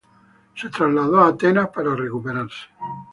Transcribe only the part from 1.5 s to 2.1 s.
para